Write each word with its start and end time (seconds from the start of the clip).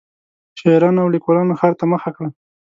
شاعرانو 0.59 0.99
او 1.03 1.11
لیکوالانو 1.15 1.57
ښار 1.59 1.73
ته 1.79 1.85
مخه 1.93 2.09
کړه. 2.15 2.29